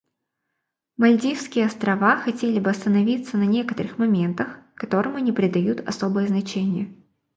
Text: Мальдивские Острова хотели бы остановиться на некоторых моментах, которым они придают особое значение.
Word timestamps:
Мальдивские 0.97 1.67
Острова 1.67 2.17
хотели 2.17 2.59
бы 2.59 2.71
остановиться 2.71 3.37
на 3.37 3.45
некоторых 3.45 3.99
моментах, 3.99 4.57
которым 4.73 5.15
они 5.15 5.31
придают 5.31 5.87
особое 5.87 6.25
значение. 6.25 6.91